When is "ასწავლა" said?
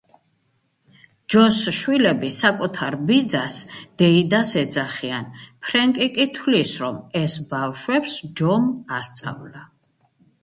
9.01-9.63